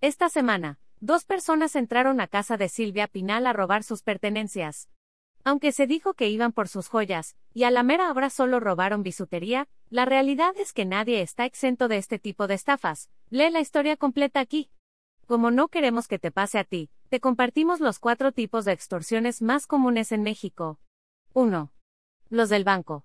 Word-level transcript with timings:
Esta 0.00 0.28
semana, 0.28 0.78
dos 1.00 1.24
personas 1.24 1.74
entraron 1.74 2.20
a 2.20 2.28
casa 2.28 2.56
de 2.56 2.68
Silvia 2.68 3.08
Pinal 3.08 3.48
a 3.48 3.52
robar 3.52 3.82
sus 3.82 4.02
pertenencias. 4.02 4.88
Aunque 5.42 5.72
se 5.72 5.88
dijo 5.88 6.14
que 6.14 6.28
iban 6.28 6.52
por 6.52 6.68
sus 6.68 6.86
joyas, 6.86 7.36
y 7.52 7.64
a 7.64 7.72
la 7.72 7.82
mera 7.82 8.12
hora 8.12 8.30
solo 8.30 8.60
robaron 8.60 9.02
bisutería, 9.02 9.66
la 9.90 10.04
realidad 10.04 10.54
es 10.56 10.72
que 10.72 10.84
nadie 10.84 11.20
está 11.20 11.46
exento 11.46 11.88
de 11.88 11.96
este 11.96 12.20
tipo 12.20 12.46
de 12.46 12.54
estafas. 12.54 13.10
Lee 13.30 13.50
la 13.50 13.58
historia 13.58 13.96
completa 13.96 14.38
aquí. 14.38 14.70
Como 15.26 15.50
no 15.50 15.66
queremos 15.66 16.06
que 16.06 16.20
te 16.20 16.30
pase 16.30 16.60
a 16.60 16.64
ti, 16.64 16.90
te 17.08 17.18
compartimos 17.18 17.80
los 17.80 17.98
cuatro 17.98 18.30
tipos 18.30 18.64
de 18.64 18.72
extorsiones 18.72 19.42
más 19.42 19.66
comunes 19.66 20.12
en 20.12 20.22
México. 20.22 20.78
1. 21.32 21.72
Los 22.30 22.48
del 22.50 22.62
banco. 22.62 23.04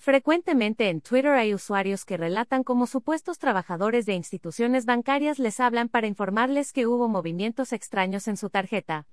Frecuentemente 0.00 0.88
en 0.88 1.02
Twitter 1.02 1.32
hay 1.32 1.52
usuarios 1.52 2.06
que 2.06 2.16
relatan 2.16 2.64
cómo 2.64 2.86
supuestos 2.86 3.38
trabajadores 3.38 4.06
de 4.06 4.14
instituciones 4.14 4.86
bancarias 4.86 5.38
les 5.38 5.60
hablan 5.60 5.90
para 5.90 6.06
informarles 6.06 6.72
que 6.72 6.86
hubo 6.86 7.06
movimientos 7.06 7.74
extraños 7.74 8.26
en 8.26 8.38
su 8.38 8.48
tarjeta. 8.48 9.06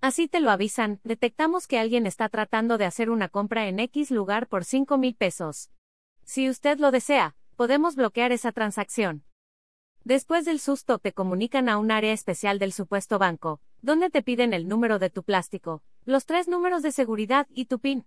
Así 0.00 0.28
te 0.28 0.38
lo 0.38 0.52
avisan, 0.52 1.00
detectamos 1.02 1.66
que 1.66 1.80
alguien 1.80 2.06
está 2.06 2.28
tratando 2.28 2.78
de 2.78 2.84
hacer 2.84 3.10
una 3.10 3.28
compra 3.28 3.66
en 3.66 3.80
X 3.80 4.12
lugar 4.12 4.46
por 4.46 4.64
5 4.64 4.96
mil 4.96 5.16
pesos. 5.16 5.72
Si 6.22 6.48
usted 6.48 6.78
lo 6.78 6.92
desea, 6.92 7.34
podemos 7.56 7.96
bloquear 7.96 8.30
esa 8.30 8.52
transacción. 8.52 9.24
Después 10.04 10.44
del 10.44 10.60
susto 10.60 11.00
te 11.00 11.12
comunican 11.12 11.68
a 11.68 11.78
un 11.78 11.90
área 11.90 12.12
especial 12.12 12.60
del 12.60 12.72
supuesto 12.72 13.18
banco, 13.18 13.60
donde 13.82 14.08
te 14.08 14.22
piden 14.22 14.52
el 14.52 14.68
número 14.68 15.00
de 15.00 15.10
tu 15.10 15.24
plástico, 15.24 15.82
los 16.04 16.26
tres 16.26 16.46
números 16.46 16.84
de 16.84 16.92
seguridad 16.92 17.48
y 17.50 17.64
tu 17.64 17.80
PIN. 17.80 18.06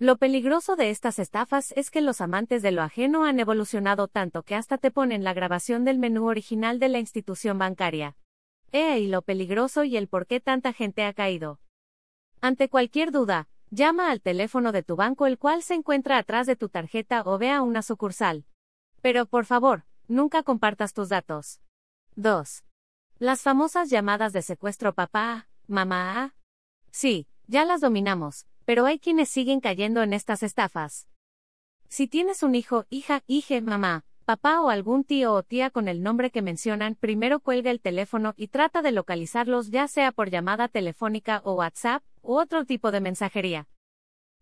Lo 0.00 0.16
peligroso 0.16 0.76
de 0.76 0.90
estas 0.90 1.18
estafas 1.18 1.72
es 1.72 1.90
que 1.90 2.00
los 2.00 2.20
amantes 2.20 2.62
de 2.62 2.70
lo 2.70 2.82
ajeno 2.82 3.24
han 3.24 3.40
evolucionado 3.40 4.06
tanto 4.06 4.44
que 4.44 4.54
hasta 4.54 4.78
te 4.78 4.92
ponen 4.92 5.24
la 5.24 5.34
grabación 5.34 5.84
del 5.84 5.98
menú 5.98 6.28
original 6.28 6.78
de 6.78 6.88
la 6.88 7.00
institución 7.00 7.58
bancaria. 7.58 8.16
Eh, 8.70 9.00
y 9.00 9.08
lo 9.08 9.22
peligroso 9.22 9.82
y 9.82 9.96
el 9.96 10.06
por 10.06 10.28
qué 10.28 10.38
tanta 10.38 10.72
gente 10.72 11.04
ha 11.04 11.12
caído. 11.12 11.58
Ante 12.40 12.68
cualquier 12.68 13.10
duda, 13.10 13.48
llama 13.70 14.12
al 14.12 14.20
teléfono 14.20 14.70
de 14.70 14.84
tu 14.84 14.94
banco 14.94 15.26
el 15.26 15.36
cual 15.36 15.64
se 15.64 15.74
encuentra 15.74 16.16
atrás 16.16 16.46
de 16.46 16.54
tu 16.54 16.68
tarjeta 16.68 17.22
o 17.24 17.36
ve 17.36 17.50
a 17.50 17.62
una 17.62 17.82
sucursal. 17.82 18.44
Pero 19.02 19.26
por 19.26 19.46
favor, 19.46 19.82
nunca 20.06 20.44
compartas 20.44 20.94
tus 20.94 21.08
datos. 21.08 21.60
2. 22.14 22.62
Las 23.18 23.42
famosas 23.42 23.90
llamadas 23.90 24.32
de 24.32 24.42
secuestro 24.42 24.94
papá, 24.94 25.48
mamá. 25.66 26.36
Sí, 26.92 27.26
ya 27.48 27.64
las 27.64 27.80
dominamos, 27.80 28.46
pero 28.68 28.84
hay 28.84 28.98
quienes 28.98 29.30
siguen 29.30 29.60
cayendo 29.60 30.02
en 30.02 30.12
estas 30.12 30.42
estafas. 30.42 31.08
Si 31.88 32.06
tienes 32.06 32.42
un 32.42 32.54
hijo, 32.54 32.84
hija, 32.90 33.22
hija, 33.26 33.58
mamá, 33.62 34.04
papá 34.26 34.60
o 34.60 34.68
algún 34.68 35.04
tío 35.04 35.32
o 35.32 35.42
tía 35.42 35.70
con 35.70 35.88
el 35.88 36.02
nombre 36.02 36.30
que 36.30 36.42
mencionan, 36.42 36.94
primero 36.94 37.40
cuelga 37.40 37.70
el 37.70 37.80
teléfono 37.80 38.34
y 38.36 38.48
trata 38.48 38.82
de 38.82 38.92
localizarlos 38.92 39.70
ya 39.70 39.88
sea 39.88 40.12
por 40.12 40.28
llamada 40.28 40.68
telefónica 40.68 41.40
o 41.44 41.54
WhatsApp, 41.54 42.02
u 42.20 42.34
otro 42.34 42.66
tipo 42.66 42.90
de 42.90 43.00
mensajería. 43.00 43.68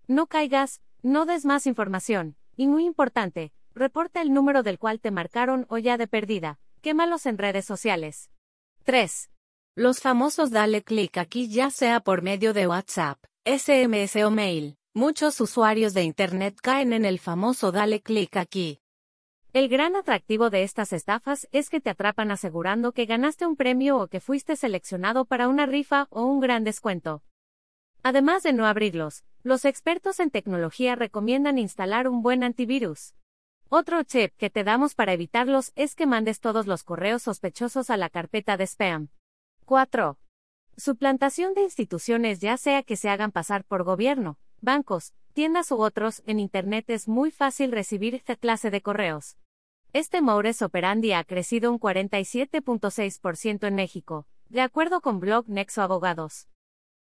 No 0.09 0.27
caigas, 0.27 0.81
no 1.03 1.25
des 1.25 1.45
más 1.45 1.69
información, 1.69 2.35
y 2.57 2.67
muy 2.67 2.85
importante, 2.85 3.53
reporta 3.75 4.23
el 4.23 4.33
número 4.33 4.65
del 4.65 4.81
cual 4.81 4.99
te 4.99 5.13
marcaron 5.13 5.67
o 5.69 5.79
ya 5.79 5.99
de 5.99 6.09
perdida, 6.09 6.59
quémalos 6.81 7.27
en 7.27 7.39
redes 7.39 7.65
sociales. 7.65 8.33
3. 8.83 9.31
Los 9.77 10.01
famosos 10.01 10.51
dale 10.51 10.83
clic 10.83 11.17
aquí 11.17 11.49
ya 11.49 11.71
sea 11.71 12.01
por 12.01 12.23
medio 12.23 12.53
de 12.55 12.67
WhatsApp, 12.67 13.21
SMS 13.47 14.17
o 14.25 14.31
mail. 14.33 14.77
Muchos 14.93 15.41
usuarios 15.41 15.95
de 15.95 16.03
Internet 16.03 16.59
caen 16.61 16.93
en 16.93 17.05
el 17.05 17.21
famoso 17.21 17.71
dale 17.71 18.03
clic 18.03 18.37
aquí. 18.37 18.81
El 19.53 19.69
gran 19.69 19.95
atractivo 19.95 20.51
de 20.51 20.65
estas 20.65 20.93
estafas 20.93 21.47
es 21.53 21.71
que 21.71 21.81
te 21.81 21.91
atrapan 21.91 22.33
asegurando 22.33 22.91
que 22.91 23.07
ganaste 23.07 23.47
un 23.47 23.55
premio 23.55 23.99
o 23.99 24.09
que 24.09 24.19
fuiste 24.19 24.57
seleccionado 24.57 25.27
para 25.27 25.47
una 25.47 25.65
rifa 25.65 26.09
o 26.11 26.25
un 26.25 26.41
gran 26.41 26.65
descuento. 26.65 27.23
Además 28.03 28.43
de 28.43 28.53
no 28.53 28.67
abrirlos, 28.67 29.23
los 29.45 29.65
expertos 29.65 30.19
en 30.19 30.33
tecnología 30.33 30.97
recomiendan 30.97 31.57
instalar 31.59 32.09
un 32.09 32.23
buen 32.23 32.43
antivirus. 32.43 33.15
Otro 33.69 34.03
tip 34.03 34.35
que 34.39 34.51
te 34.51 34.65
damos 34.65 34.97
para 34.97 35.13
evitarlos 35.13 35.71
es 35.77 35.95
que 35.95 36.07
mandes 36.07 36.41
todos 36.41 36.67
los 36.67 36.83
correos 36.83 37.23
sospechosos 37.23 37.91
a 37.91 37.97
la 37.97 38.11
carpeta 38.11 38.57
de 38.57 38.67
spam. 38.67 39.09
4. 39.67 40.19
Suplantación 40.79 41.55
de 41.55 41.63
instituciones 41.63 42.41
ya 42.41 42.59
sea 42.59 42.83
que 42.83 42.97
se 42.97 43.09
hagan 43.09 43.33
pasar 43.33 43.65
por 43.65 43.83
gobierno, 43.83 44.37
bancos, 44.61 45.15
tiendas 45.33 45.73
u 45.73 45.81
otros, 45.81 46.23
en 46.27 46.39
Internet 46.39 46.91
es 46.91 47.09
muy 47.09 47.31
fácil 47.31 47.73
recibir 47.73 48.15
esta 48.15 48.37
clase 48.37 48.71
de 48.71 48.83
correos. 48.83 49.39
Este 49.95 50.21
modus 50.21 50.61
operandi 50.61 51.15
ha 51.15 51.25
crecido 51.25 51.73
un 51.73 51.81
47.6% 51.81 53.67
en 53.67 53.75
México, 53.75 54.27
de 54.51 54.61
acuerdo 54.61 55.01
con 55.01 55.19
blog 55.19 55.49
Nexo 55.49 55.81
Abogados. 55.81 56.47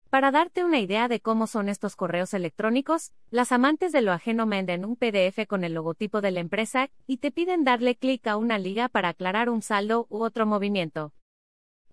Para 0.08 0.30
darte 0.30 0.64
una 0.64 0.78
idea 0.78 1.06
de 1.08 1.20
cómo 1.20 1.46
son 1.46 1.68
estos 1.68 1.96
correos 1.96 2.32
electrónicos, 2.32 3.12
las 3.28 3.52
amantes 3.52 3.92
de 3.92 4.00
lo 4.00 4.12
ajeno 4.12 4.46
mandan 4.46 4.86
un 4.86 4.96
PDF 4.96 5.46
con 5.46 5.64
el 5.64 5.74
logotipo 5.74 6.22
de 6.22 6.30
la 6.30 6.40
empresa 6.40 6.88
y 7.06 7.18
te 7.18 7.30
piden 7.30 7.64
darle 7.64 7.94
clic 7.94 8.26
a 8.26 8.38
una 8.38 8.58
liga 8.58 8.88
para 8.88 9.10
aclarar 9.10 9.50
un 9.50 9.60
saldo 9.60 10.06
u 10.08 10.22
otro 10.22 10.46
movimiento. 10.46 11.12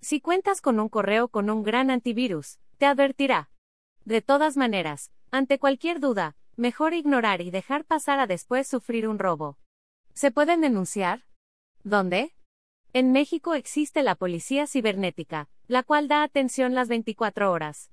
Si 0.09 0.22
cuentas 0.22 0.62
con 0.62 0.79
un 0.79 0.88
correo 0.88 1.28
con 1.28 1.50
un 1.50 1.63
gran 1.63 1.91
antivirus, 1.91 2.59
te 2.78 2.85
advertirá. 2.85 3.50
De 4.06 4.22
todas 4.22 4.56
maneras, 4.56 5.12
ante 5.31 5.59
cualquier 5.59 6.00
duda, 6.00 6.38
mejor 6.56 6.94
ignorar 6.94 7.41
y 7.41 7.51
dejar 7.51 7.84
pasar 7.84 8.22
a 8.22 8.25
después 8.25 8.69
sufrir 8.69 9.09
un 9.09 9.19
robo. 9.19 9.57
¿Se 10.13 10.31
pueden 10.31 10.62
denunciar? 10.62 11.25
¿Dónde? 11.84 12.34
En 12.94 13.12
México 13.12 13.53
existe 13.53 14.01
la 14.01 14.16
Policía 14.16 14.66
Cibernética, 14.66 15.50
la 15.67 15.84
cual 15.84 16.07
da 16.07 16.23
atención 16.23 16.73
las 16.73 16.88
24 16.88 17.51
horas. 17.51 17.91